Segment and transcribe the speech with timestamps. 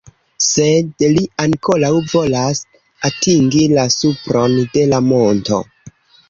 [0.43, 2.61] Sed li ankoraŭ volas
[3.11, 5.63] atingi la supron de la monto.